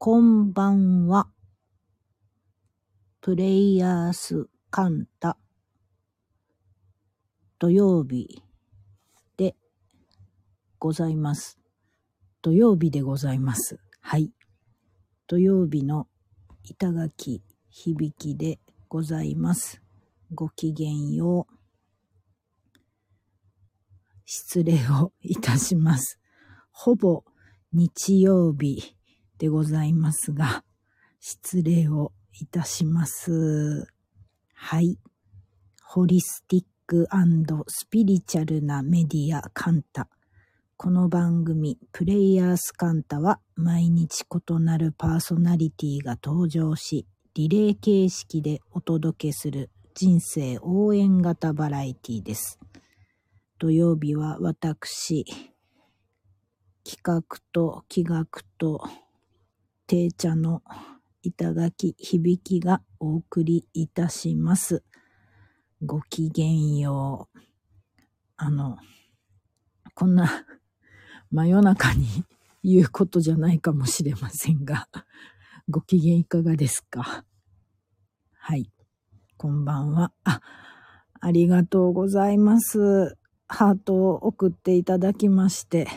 [0.00, 1.26] こんばんは。
[3.20, 5.36] プレイヤースカンタ。
[7.58, 8.40] 土曜日
[9.36, 9.56] で
[10.78, 11.58] ございます。
[12.42, 13.80] 土曜日でございます。
[14.00, 14.30] はい。
[15.26, 16.06] 土曜日の
[16.62, 19.82] 板垣響きでございます。
[20.32, 22.78] ごきげんよう。
[24.24, 26.20] 失礼をいたします。
[26.70, 27.24] ほぼ
[27.72, 28.96] 日曜日
[29.38, 30.64] でございますが、
[31.20, 33.86] 失礼をいたします。
[34.52, 34.98] はい。
[35.82, 37.08] ホリスティック
[37.68, 40.08] スピリチュアルなメディアカンタ。
[40.76, 52.58] この番組、プレイヤースカンタは毎日異なるパーソナリティが登場し、リレー形式でお届けする人生応援型バラエティです。
[53.58, 55.24] 土曜日は私、
[56.84, 58.26] 企画と企画
[58.56, 58.88] と
[59.88, 60.62] 定茶の
[61.22, 64.84] 板垣響きがお送りいたします。
[65.82, 67.38] ごきげんよう。
[68.36, 68.76] あの、
[69.94, 70.44] こんな
[71.30, 72.06] 真夜中に
[72.62, 74.88] 言うことじゃないかもしれませんが、
[75.70, 77.24] ご機嫌いかがですか？
[78.34, 78.70] はい。
[79.38, 80.12] こんばんは。
[80.22, 80.42] あ、
[81.18, 83.16] ありがとうございます。
[83.46, 85.88] ハートを送っていただきまして、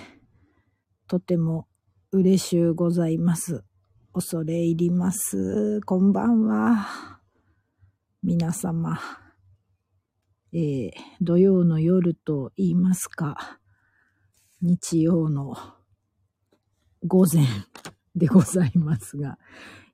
[1.09, 1.67] とても
[2.13, 3.65] 嬉しゅうございます。
[4.13, 5.79] 恐れ入ります。
[5.85, 7.21] こんばんは。
[8.21, 8.99] 皆様、
[10.51, 13.57] えー、土曜の夜と言いますか、
[14.61, 15.55] 日曜の
[17.07, 17.45] 午前
[18.13, 19.37] でございますが、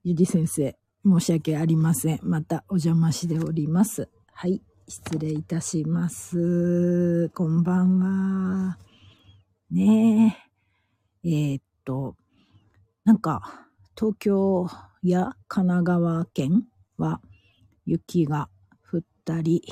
[0.03, 2.19] ゆり先生、申し訳ありません。
[2.23, 4.09] またお邪魔しております。
[4.33, 7.29] はい、失礼いたします。
[7.35, 8.79] こんばんは。
[9.69, 10.39] ね
[11.23, 11.29] え。
[11.29, 12.15] えー、っと、
[13.03, 13.66] なんか、
[13.99, 14.67] 東京
[15.01, 16.65] や神奈川県
[16.97, 17.19] は
[17.83, 18.47] 雪が
[18.91, 19.63] 降ったり、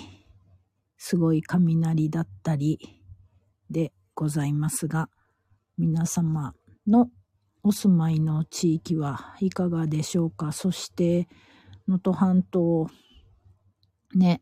[0.97, 3.03] すごい雷だったり
[3.69, 5.11] でございますが、
[5.77, 6.55] 皆様
[6.87, 7.11] の
[7.61, 10.51] お住まいの地域はいかがでしょうか？
[10.51, 11.27] そして、
[11.87, 12.89] 能登半島、
[14.15, 14.41] ね、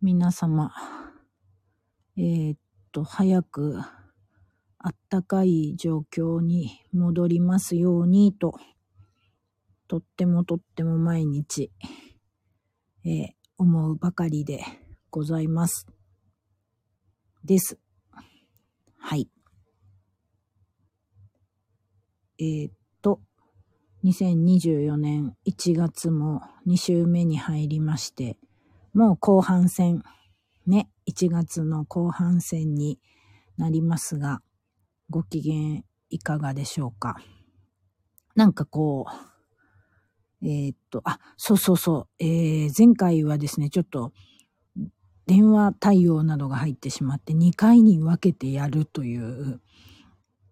[0.00, 0.72] 皆様、
[2.16, 2.58] えー、っ
[2.90, 3.82] と、早く
[4.86, 8.54] あったかい状況に戻りますようにと、
[9.88, 11.72] とってもとっても毎日、
[13.04, 14.62] えー、思うばかりで
[15.10, 15.88] ございます。
[17.44, 17.80] です。
[18.96, 19.28] はい。
[22.38, 23.18] えー、っと、
[24.04, 28.38] 2024年1月も2週目に入りまして、
[28.94, 30.04] もう後半戦、
[30.64, 33.00] ね、1月の後半戦に
[33.56, 34.42] なりますが、
[35.10, 37.16] ご機嫌いかがでしょうか？
[38.34, 39.06] なんかこ
[40.42, 44.12] う、えー、っと、あ、そうそうそう、えー、前回はですね、ちょっと
[45.26, 49.60] 電話対応などが入ってしまって2回に分けてやるという、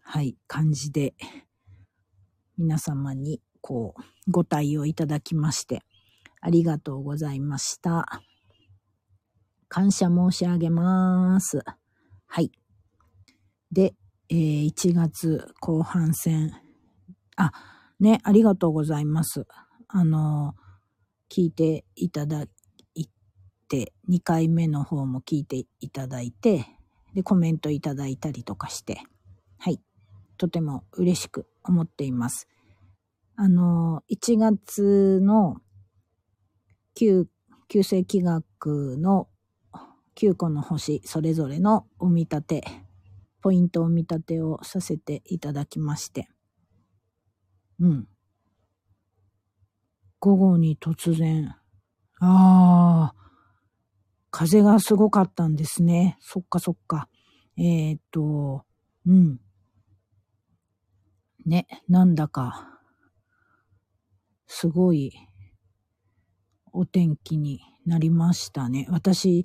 [0.01, 1.15] はい、感じで、
[2.57, 3.95] 皆様にこ
[4.27, 5.83] う、ご対応いただきまして、
[6.41, 8.23] ありがとうございました。
[9.69, 11.61] 感謝申し上げます。
[12.27, 12.51] はい。
[13.71, 13.95] で、
[14.31, 16.53] えー、1月後半戦。
[17.37, 17.53] あ、
[18.01, 19.47] ね、ありがとうございます。
[19.89, 20.55] あの、
[21.31, 22.47] 聞いていただ
[22.95, 23.09] い
[23.69, 26.67] て、2回目の方も聞いていただいて、
[27.15, 29.01] で、コメントいただいたりとかして、
[29.59, 29.81] はい。
[30.37, 32.49] とても嬉しく思っています。
[33.37, 35.57] あの、1月の
[36.95, 37.27] 旧、
[37.69, 39.29] 旧世紀学の
[40.17, 42.84] 9個の星それぞれのお見立て、
[43.45, 46.31] ポイントお見立てをさせていただきまして。
[47.79, 48.09] うん。
[50.19, 51.55] 午後に突然、
[52.21, 53.15] ああ、
[54.31, 56.17] 風がすごかったんですね。
[56.23, 57.11] そっかそっか。
[57.59, 58.65] えー、っと、
[59.07, 59.39] うん。
[61.45, 62.81] ね、なんだか、
[64.47, 65.13] すごい
[66.73, 68.87] お天気になりましたね。
[68.89, 69.45] 私、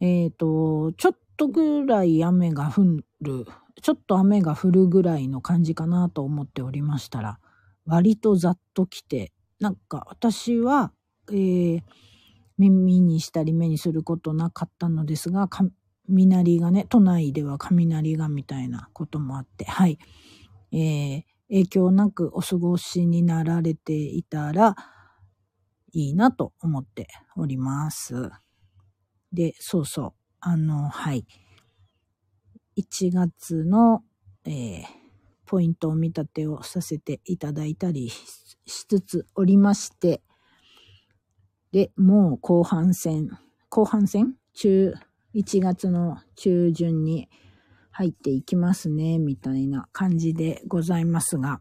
[0.00, 3.46] えっ、と、ちょっとぐらい雨が降る、
[3.80, 7.38] ちょっと雨が降るぐらいの感じかなと思っておりましたら、
[7.86, 10.92] 割とざっと来て、なんか私は、
[11.30, 11.82] えー、
[12.58, 19.98] 耳にしたり目にすることなかったのですが、雷がね、都内では雷がみたいなこともあって、はい。
[20.72, 24.74] えー、影響なくお過ごしになられていたら
[25.92, 28.30] いいなと思っております。
[29.32, 30.12] で、そうそう。
[30.40, 31.26] あの、はい。
[32.76, 34.02] 1月の、
[34.44, 34.84] えー、
[35.46, 40.22] ポイントを見立てをさせていただいたりしつつおりまして、
[41.72, 43.30] で、もう後半戦、
[43.68, 44.34] 後半戦？
[44.54, 44.94] 中、
[45.34, 47.28] 1月の中旬に
[47.90, 51.60] 入っていきますね、みたいな感じでございますが、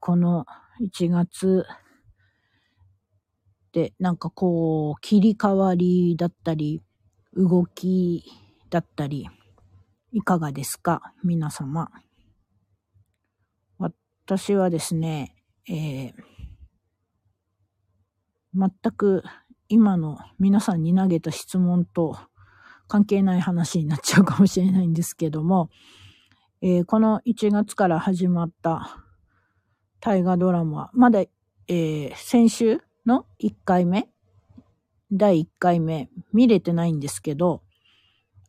[0.00, 0.46] この
[0.80, 1.66] 1月
[3.72, 6.82] でなんかこう切り替わりだったり
[7.34, 8.24] 動き
[8.70, 9.28] だったり
[10.12, 11.14] いかがですか？
[11.22, 11.90] 皆様。
[13.78, 15.34] 私はですね、
[15.68, 16.12] えー、
[18.54, 19.24] 全く
[19.68, 22.16] 今の皆さんに投げた質問と
[22.86, 25.68] 関係ない話になっちゃうかもしれないんですけども、
[26.60, 28.98] えー、この1月から始まった
[30.00, 34.08] 大河ドラマ、まだ、えー、先週の1回目、
[35.10, 37.62] 第1回目見れてないんですけど、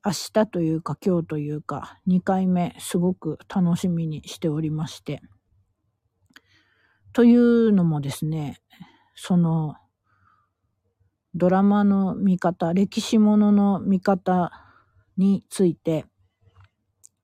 [0.04, 5.22] 明日というか今日というか2回目すごく楽しみにしておりまして。
[7.14, 8.62] というのもですね、
[9.16, 9.76] その
[11.36, 14.52] ドラマの見方、歴史ものの見方
[15.18, 16.06] について、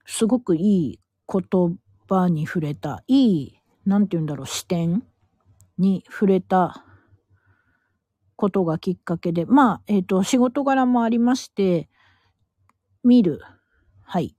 [0.06, 1.78] すごくいい言
[2.08, 5.04] 葉に触れた、いい、なんて言うんだろう、視点
[5.78, 6.86] に触れた
[8.36, 11.90] ことがきっかけで、まあ、えっ、ー、と、仕事柄もありまして、
[13.08, 13.42] 見る、
[14.04, 14.36] はい、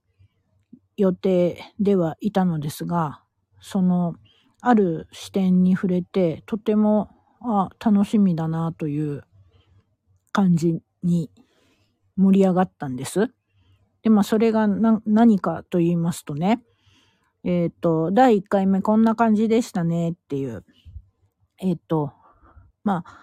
[0.95, 3.23] 予定ではいたのですが、
[3.59, 4.15] その、
[4.61, 7.09] ある視点に触れて、とても、
[7.41, 9.23] あ、楽しみだなという
[10.31, 11.31] 感じに
[12.15, 13.33] 盛り上がったんです。
[14.03, 16.61] で、まあ、それが何かと言いますとね、
[17.43, 20.63] えっ、ー、と、第1回目こんな感じでしたねっていう、
[21.57, 22.11] えっ、ー、と、
[22.83, 23.19] まあ、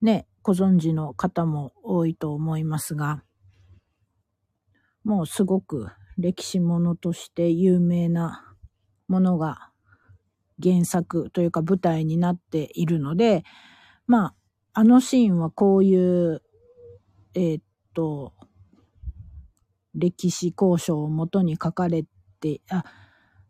[0.00, 3.22] ね、ご存知の方も多いと思いますが、
[5.04, 5.88] もうすごく
[6.18, 8.54] 歴史ものとして有名な
[9.08, 9.70] ものが
[10.62, 13.44] 原作というか舞台になっているので、
[14.06, 14.34] まあ、
[14.74, 16.42] あのシーンはこういう、
[17.34, 17.62] えー、っ
[17.94, 18.32] と、
[19.94, 22.04] 歴史交渉をもとに書かれ
[22.40, 22.84] て、あ、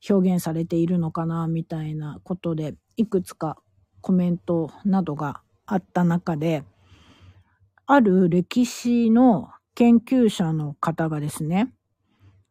[0.09, 3.57] 表現されているのかな、みたいなことで、いくつか
[4.01, 6.65] コメントなどがあった中で、
[7.87, 11.73] ある歴史の研究者の方がですね、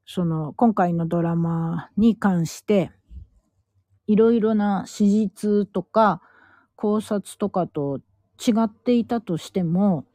[0.05, 2.91] その、今回のドラマに関して、
[4.07, 6.21] いろいろな史実とか
[6.75, 7.99] 考察とかと
[8.39, 10.05] 違っていたとしても、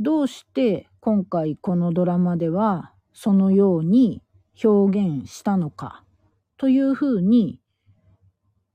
[0.00, 4.22] どうして今回このドラマではそのように
[4.62, 6.04] 表現したのか
[6.56, 7.60] というふうに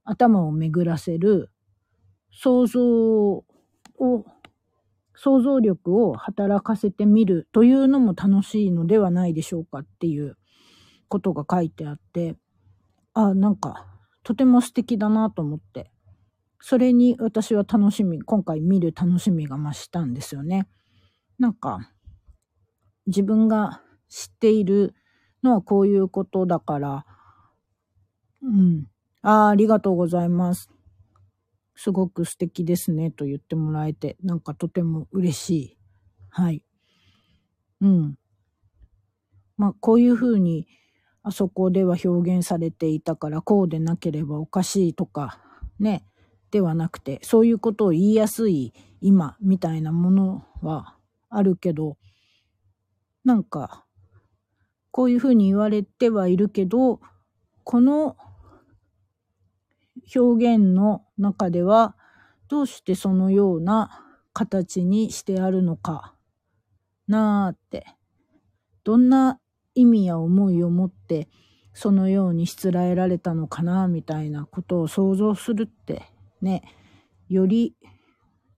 [0.04, 1.50] 頭を巡らせる
[2.32, 3.44] 想像を、
[5.16, 10.38] 想像力を働かせてみるというのも楽しいのではないでしょうかっていう
[11.08, 12.36] ことが書いてあって、
[13.14, 13.88] あ、なんか
[14.24, 15.92] とても素敵だなと思って
[16.60, 20.68] それに私は楽しみ、今回見る楽しみが増したんですよね。
[21.40, 21.92] なんか、
[23.08, 24.96] 自分が知っている
[25.44, 27.06] のはこういうことだから、
[28.42, 28.88] うん。
[29.22, 30.72] ああ、ありがとうございます。
[31.76, 35.78] すごく素敵ですねと言ってもらえて、なんかとても嬉しい。
[36.30, 36.64] はい。
[37.82, 38.18] うん。
[39.58, 40.68] まあ、こういうふうに、
[41.24, 45.40] あそこでは表現されていたから、こうでなければおかしいとか、
[45.80, 46.06] ね。
[46.52, 50.96] ではなくて、そういうことを言いやすい今みたいなものは
[51.30, 51.98] あるけど、
[53.26, 53.86] なんか、
[54.92, 57.02] こういうふうに言われてはいるけど、
[57.66, 58.16] この
[60.14, 61.96] 表現の中では、
[62.48, 66.14] どうしてそのような形にしてあるのか
[67.08, 67.86] なーって、
[68.84, 69.40] どんな
[69.74, 71.28] 意味や思いを持って
[71.74, 76.04] そのようにしつらえられたのかなみたいなことを想像するって
[76.42, 76.64] ね、
[77.28, 77.76] より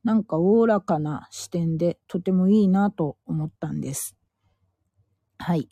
[0.03, 4.15] なんかおおらかな視点でとてもいいなと思ったんです。
[5.37, 5.69] はい。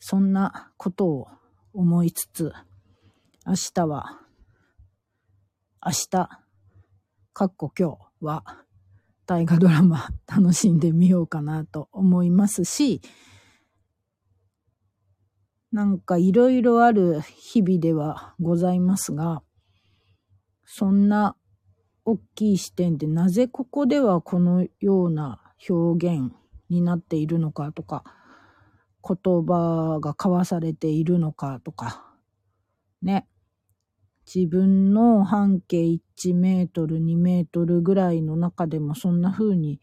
[0.00, 1.28] そんなことを
[1.72, 2.52] 思いつつ、
[3.46, 4.21] 明日は、
[5.84, 6.28] 明日、
[7.32, 8.44] かっこ今日は、
[9.26, 13.00] 大河ドラマ楽しんでみようかなと思いますし、
[15.72, 19.42] なんかいろいろある日々ではございますが、
[20.64, 21.34] そんな
[22.04, 26.32] 大きい視点でなぜここではこのような表現
[26.68, 28.04] になっているのかとか、
[29.02, 32.14] 言葉が交わされているのかとか、
[33.02, 33.26] ね。
[34.34, 39.80] 自分の半径1メートル、2メートルぐらいの中でもそんな風に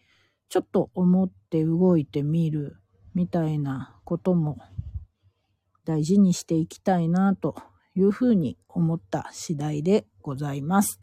[0.49, 2.77] ちょっと思って動いてみる
[3.13, 4.57] みたいなことも
[5.85, 7.55] 大事にしていきたいなと
[7.95, 10.99] いうふうに思った次第でございます。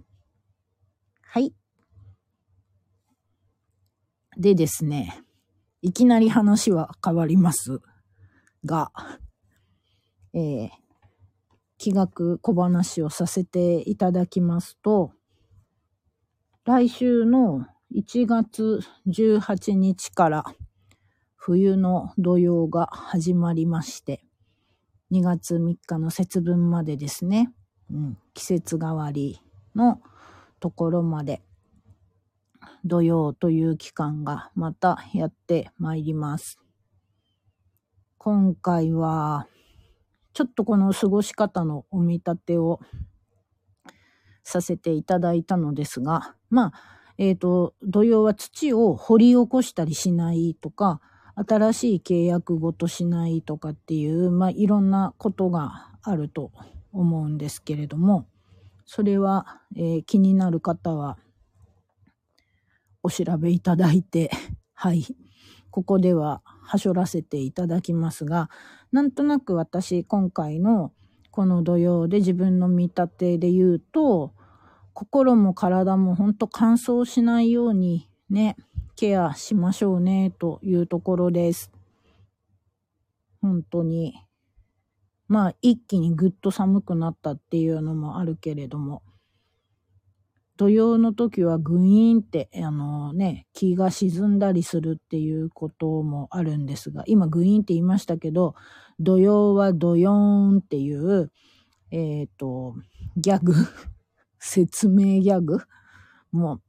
[1.23, 1.55] はい。
[4.37, 5.23] でですね、
[5.83, 7.81] いきなり話は変わります
[8.65, 8.91] が、
[10.35, 10.71] えー、
[11.79, 15.13] 気学小話をさせていただきますと、
[16.65, 20.45] 来週の1月18日から
[21.37, 24.25] 冬の土曜が始まりまして、
[25.13, 27.53] 2月3日の節分までですね、
[27.91, 29.41] うん、季節変わり
[29.77, 30.01] の
[30.59, 31.43] ところまで
[32.85, 36.59] 土曜という期間がまたやってまいります。
[38.19, 39.47] 今回は、
[40.37, 42.79] ちょっとこの過ごし方のお見立てを
[44.43, 46.73] させていただいたのですが、まあ、
[47.17, 51.01] えっ、ー、と、土曜は土を掘り起こしたりしないとか、
[51.37, 56.53] 新しい契約ごとしないとかっていう、まあ、いろんなことがあると
[56.93, 58.29] 思うんですけれども、
[58.85, 61.17] それは、えー、気になる方は、
[63.03, 64.31] お調べいただいて、
[64.75, 65.07] はい。
[65.71, 68.51] ここでは、はしょらせていただきますが、
[68.97, 70.91] なんとなく私、今回の
[71.31, 74.33] この土曜で自分の見立てで言うと、
[74.95, 78.57] 心も体もほんと乾燥しないようにね、
[78.97, 81.71] ケアしましょうね、というところです。
[83.43, 84.15] 本当に。
[85.29, 89.03] まあ、一気にぐっと寒くなったっていうのもあるけれども、
[90.57, 98.55] 土曜の時はグイーンって、あのね、気が沈んだりするっていうこともあるんですが、今グイーンって言いましたけど、
[98.99, 100.15] 土曜はドヨー
[100.57, 101.31] ンっていう、
[101.91, 102.75] えっ、ー、と、
[103.17, 103.55] ギャグ
[104.39, 105.59] 説明ギャグ
[106.33, 106.61] もう、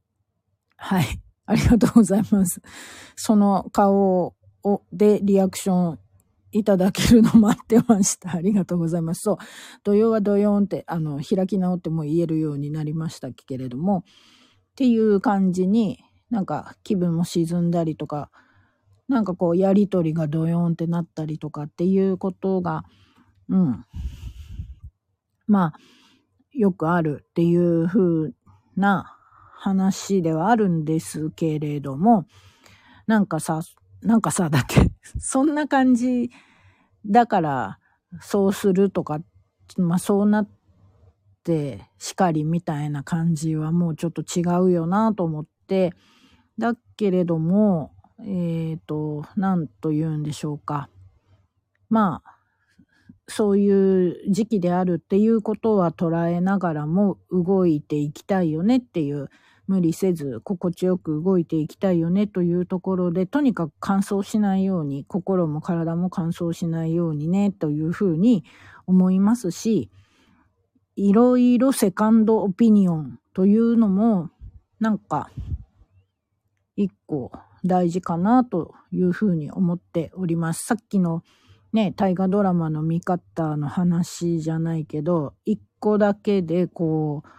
[0.75, 1.05] はい。
[1.45, 2.61] ありがとうございます。
[3.15, 5.99] その顔を、でリアクション
[6.51, 8.35] いただけるの待ってました。
[8.35, 9.21] ありがとうございます。
[9.21, 9.37] そう。
[9.83, 14.03] 土曜は土曜って、あの、開き直っても言えるようになりましたけれども、っ
[14.75, 15.99] ていう感じに、
[16.29, 18.29] なんか気分も沈んだりとか、
[19.07, 22.83] なんかこう、やりとりがドヨーンってなったりとかっていうことが、
[23.49, 23.85] うん。
[25.47, 25.79] まあ、
[26.51, 28.33] よくあるっていう風
[28.75, 29.17] な
[29.57, 32.25] 話ではあるんですけれども、
[33.05, 33.61] なんかさ、
[34.01, 36.31] なんかさ、だって、 そんな感じ
[37.05, 37.79] だから、
[38.21, 39.21] そうするとか、
[39.77, 40.49] まあそうなっ
[41.43, 45.93] てしかりみたいな感じはもうちょっと違うよなと思って、
[46.57, 50.89] だけれども、えっ、ー、と、なんと言うんでしょうか。
[51.89, 52.37] まあ、
[53.27, 59.29] そういう時期であるっていうことは捉えながらも動いていきたいよねっていう
[59.67, 68.45] 無理せず心地よく動いていきたいよねというところで、とにかく乾燥しないように、心も体も乾燥しないようにねというふうに
[68.85, 69.91] 思いますし、
[70.95, 74.29] いろいろセカンドオピニオンというのも、
[74.79, 75.29] なんか、
[76.75, 77.31] 一個
[77.65, 80.65] 大事かなというふうに思っております。
[80.65, 81.23] さっきの
[81.73, 87.29] ね、大河ドラマの見方の話じゃないけど、一個だけでこう、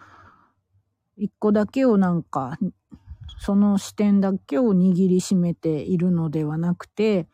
[1.19, 2.57] 一個だけをなんか、
[3.39, 7.27] その視点だけを握りしめているのではなくて、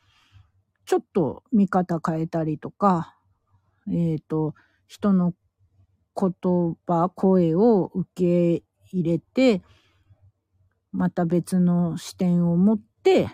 [0.85, 3.15] ちょっと見方変えたりとか、
[3.87, 4.55] えっ、ー、と、
[4.87, 5.33] 人の
[6.19, 9.61] 言葉、声を受け入れて、
[10.91, 13.29] また別の視点を持って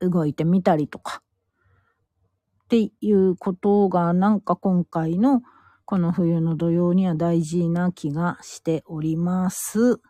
[0.00, 1.22] 動いてみたりとか、
[2.64, 5.42] っていうことがなんか今回の
[5.90, 10.00] この冬の土曜には大事な気がしております。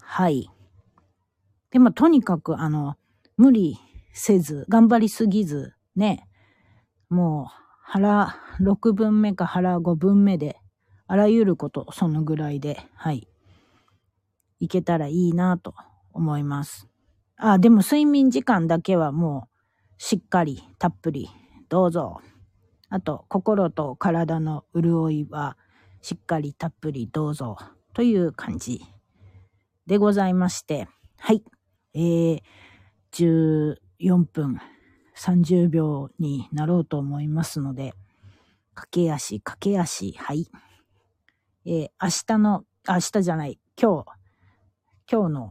[0.00, 0.50] はい。
[1.70, 2.96] でも、とにかく、あの、
[3.36, 3.78] 無理
[4.12, 6.26] せず、頑張りすぎず、ね、
[7.08, 7.54] もう、
[7.84, 10.58] 腹6分目か腹5分目で、
[11.06, 13.28] あらゆること、そのぐらいで、はい。
[14.58, 15.72] いけたらいいなと
[16.12, 16.88] 思います。
[17.36, 19.48] あ、でも睡眠時間だけはも
[20.00, 21.28] う、しっかり、たっぷり、
[21.68, 22.20] どうぞ。
[22.90, 25.56] あと、心と体の潤いは
[26.00, 27.58] しっかりたっぷりどうぞ
[27.92, 28.82] という感じ
[29.86, 31.42] でございまして、はい。
[31.94, 32.42] えー、
[33.12, 34.60] 14分
[35.16, 37.92] 30秒になろうと思いますので、
[38.74, 40.46] 駆け足、駆け足、はい。
[41.66, 44.06] えー、明日の、明日じゃない、今日、
[45.10, 45.50] 今日の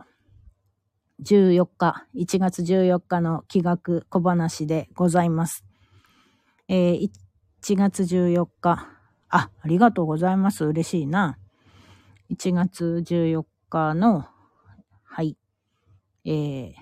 [1.21, 5.65] 14日、1月14日の気学小話でございます。
[6.69, 7.09] えー、
[7.63, 8.87] 1月14日。
[9.29, 10.63] あ、ありがとうございます。
[10.65, 11.37] 嬉しいな。
[12.31, 14.25] 1月14日の、
[15.03, 15.37] はい。
[16.23, 16.73] えー、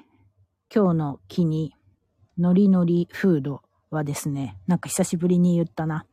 [0.74, 1.74] 今日の気に、
[2.38, 6.06] ノリノリフードはですね、なんか久しぶりに言ったな。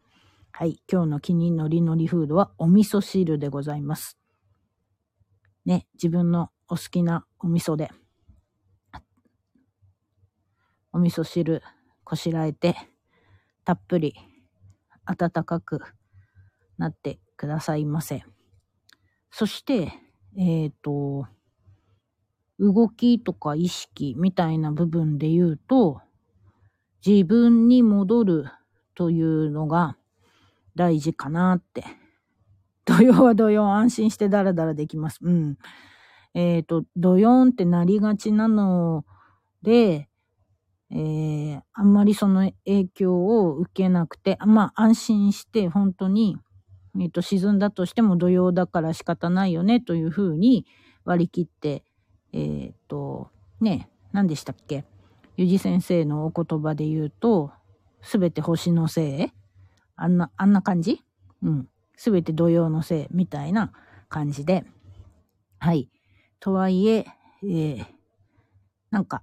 [0.52, 0.80] はい。
[0.90, 4.16] 今日の気にのりのりフードはお味噌汁でございます。
[5.64, 7.90] ね、自分のお好きなお味噌で、
[10.92, 11.62] お味噌汁
[12.04, 12.76] こしらえて、
[13.64, 14.14] たっぷり
[15.04, 15.80] 温かく
[16.78, 18.24] なってくださいませ。
[19.30, 19.92] そして、
[20.36, 21.26] えっ、ー、と、
[22.58, 26.00] 動きとか意識みたいな部分で言うと、
[27.04, 28.44] 自分に戻る
[28.94, 29.96] というのが
[30.76, 31.84] 大事かなって。
[32.84, 35.18] 土曜は土曜安心してダラダラできます。
[35.22, 35.56] うん。
[36.34, 39.04] えっ、ー、と、土曜ってなりがちなの
[39.62, 40.08] で、
[40.94, 46.36] えー、あんまりその影響を受けなくて、まあ安心して本当に、
[47.00, 50.66] えっ、ー、と、沈んだとしても土曜だから仕方ないよねというふうに
[51.06, 51.82] 割り切って、
[52.34, 53.30] えっ、ー、と、
[53.60, 54.84] ね、何でしたっけ？
[55.38, 57.52] ゆじ先生のお言葉で言うと、
[58.02, 59.32] すべて星のせい？
[59.96, 61.02] あんな、あんな感じ？
[61.42, 61.68] うん。
[61.96, 63.72] すべて土曜のせいみたいな
[64.10, 64.64] 感じで。
[65.58, 65.88] はい。
[66.40, 67.06] とはいえ、
[67.42, 67.86] えー、
[68.90, 69.20] なんか、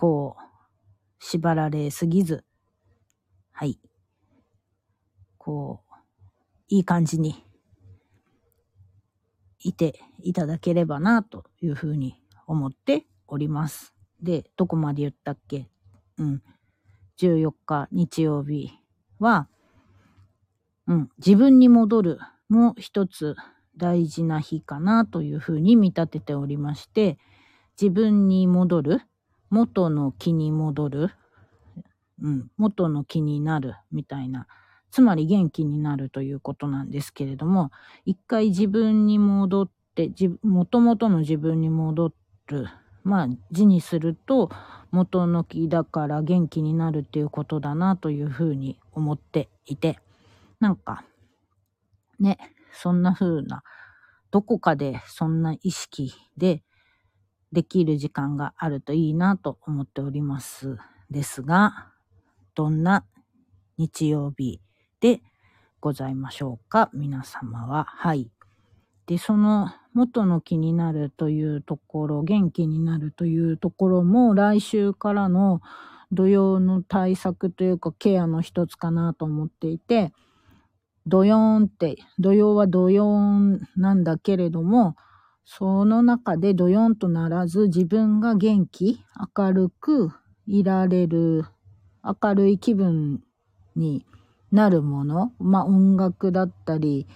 [0.00, 0.42] こう、
[1.18, 2.42] 縛られすぎず、
[3.52, 3.78] はい。
[5.36, 5.94] こう、
[6.68, 7.44] いい感じに
[9.58, 13.92] いていただければな、というふうに思っております。
[14.22, 15.68] で、どこまで言ったっけ？
[16.16, 16.42] うん。
[17.18, 18.70] 14日日曜日
[19.18, 19.48] は、
[20.86, 23.36] うん、自分に戻るも一つ
[23.76, 27.18] 大事な日かなというふうに見立てておりまして、
[27.78, 29.02] 自分に戻る、
[29.50, 31.10] 元の気に戻る、
[32.22, 34.46] うん、元の気になるみたいな、
[34.90, 37.70] つまり元気になるということなんですけれども、
[38.04, 40.10] 一回自分に戻って、
[40.42, 42.12] もともとの自分に戻
[42.48, 42.66] る。
[43.02, 44.50] まあ字にすると
[44.90, 49.98] 元の木だから元気になるっていうことだなというふうに思っていて。
[50.60, 51.04] なんか
[52.18, 52.38] ね
[52.72, 53.62] そんな風な
[54.30, 56.62] どこかでそんな意識で
[57.52, 60.78] できる時間があるといいなと思っております
[61.10, 61.88] ですが
[62.54, 63.04] どんな
[63.78, 64.60] 日曜日
[65.00, 65.20] で
[65.80, 66.90] ございましょうか？
[66.92, 67.84] 皆様は。
[67.84, 68.30] はい。
[69.06, 75.62] でその元の気になるというところ、元気になるというところも来週からの
[76.12, 80.12] 土曜の対策というかケアの一つかなと思っていて、
[81.06, 83.08] 土曜って、土曜は土曜
[83.76, 84.96] なんだけれども、
[85.52, 89.00] その中で土曜とならず自分が元気、
[89.36, 90.12] 明るく
[90.46, 91.44] いられる、
[92.04, 93.24] 明るい気分
[93.74, 94.06] に
[94.52, 97.08] なるもの、まあ音楽だったり、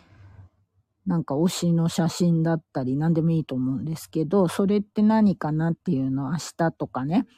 [1.06, 7.28] なんか推しの写真だったり何でもいいと思うんですけど、それって何かなっていうのを明日とかね、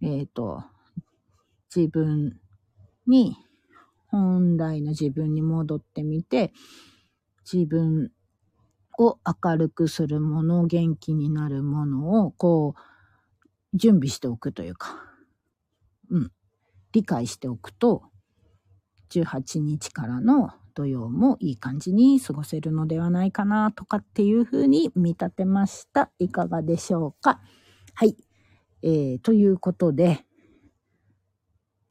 [0.00, 0.64] えっ、ー、と、
[1.76, 2.40] 自分
[3.06, 3.36] に、
[4.06, 6.54] 本来の自分に戻ってみて、
[7.44, 8.12] 自分
[8.98, 14.96] を明るくするもの、元気になるものを、こう、準備しておくというか、
[16.10, 16.32] うん、
[16.92, 18.02] 理解しておくと、
[19.10, 26.10] 18日からの土曜もいい感じに過ごせるのではないかなとかっていうふうに見立てました。
[26.18, 27.40] いかがでしょうか？
[27.94, 28.16] はい。
[28.82, 30.24] えー、ということで、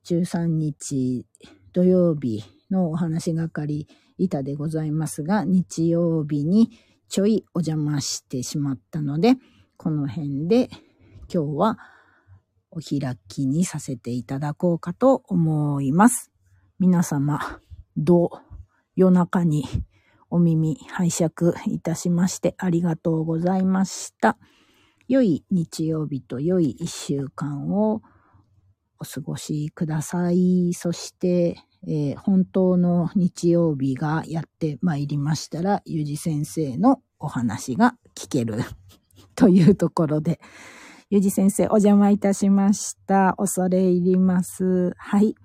[0.06, 1.28] 13日
[1.74, 3.88] 土曜日のお話がかり
[4.18, 6.72] 板でございますが、日曜日に
[7.12, 9.36] ちょいお邪魔してしまったので、
[9.76, 10.70] この辺で
[11.28, 11.78] 今日は
[12.70, 16.32] お開きにさせていただこうかと思います。
[16.80, 17.60] 皆様、
[17.98, 18.30] どう
[18.96, 19.66] 夜中に
[20.30, 24.38] お耳拝借いたしましてありがとうございました。
[25.10, 28.02] 良い日曜日と良い一週間を
[29.00, 30.74] お過ごしください。
[30.74, 38.60] そして、えー、本当の日曜日がやってまいりましたら、ゆじ先生のお話が聞ける
[39.36, 40.40] というところで、
[41.10, 43.36] ゆじ先生お邪魔いたしました。
[43.38, 44.94] 恐れ入ります。
[44.98, 45.36] はい。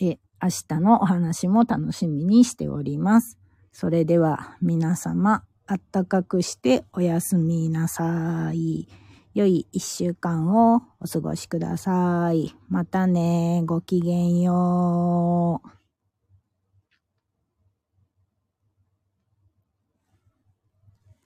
[0.00, 3.38] え明日のお話も楽しみにしております。
[3.72, 8.88] それでは皆様、あったかくしておやすみなさい。
[9.34, 12.54] 良い一週間をお過ごしください。
[12.68, 13.62] またね。
[13.64, 15.79] ごきげんよう。